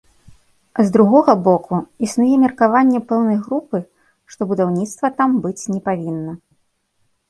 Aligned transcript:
З 0.79 0.85
другога 0.95 1.35
боку, 1.47 1.75
існуе 2.09 2.35
меркаванне 2.45 3.03
пэўнай 3.13 3.39
групы, 3.45 3.77
што 4.35 4.41
будаўніцтва 4.53 5.07
там 5.23 5.41
быць 5.49 5.69
не 5.79 5.83
павінна. 5.91 6.33